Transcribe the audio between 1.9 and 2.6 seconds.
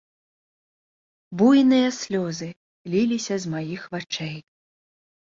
слёзы